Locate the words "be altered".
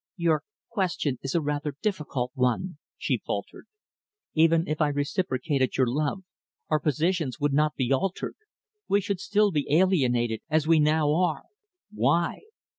7.75-8.35